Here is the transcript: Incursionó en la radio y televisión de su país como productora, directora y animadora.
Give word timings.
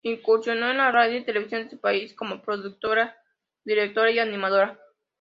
Incursionó 0.03 0.71
en 0.71 0.77
la 0.77 0.91
radio 0.91 1.19
y 1.19 1.25
televisión 1.25 1.63
de 1.65 1.69
su 1.69 1.79
país 1.79 2.15
como 2.15 2.41
productora, 2.41 3.19
directora 3.63 4.09
y 4.09 4.17
animadora. 4.17 4.79